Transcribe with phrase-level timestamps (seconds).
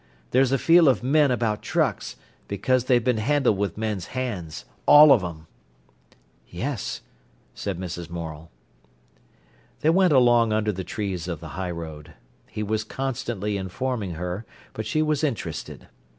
[0.31, 2.15] There's a feel of men about trucks,
[2.47, 5.45] because they've been handled with men's hands, all of them."
[6.47, 7.01] "Yes,"
[7.53, 8.09] said Mrs.
[8.09, 8.49] Morel.
[9.81, 12.15] They went along under the trees of the highroad.
[12.47, 14.43] He was constantly informing her,
[14.73, 15.87] but she was interested.